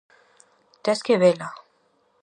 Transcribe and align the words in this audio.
Tes 0.83 0.99
que 1.09 1.15
vela! 1.25 1.49